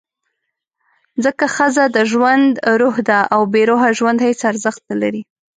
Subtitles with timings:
[1.23, 2.51] ځکه ښځه د ژوند
[2.81, 5.21] «روح» ده، او بېروحه ژوند هېڅ ارزښت نه لري.